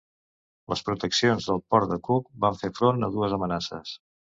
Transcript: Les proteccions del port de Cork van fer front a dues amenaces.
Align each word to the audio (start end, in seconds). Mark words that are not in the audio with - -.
Les 0.73 0.81
proteccions 0.87 1.51
del 1.51 1.63
port 1.75 1.95
de 1.95 2.01
Cork 2.11 2.35
van 2.49 2.61
fer 2.65 2.75
front 2.83 3.11
a 3.11 3.15
dues 3.19 3.41
amenaces. 3.41 3.99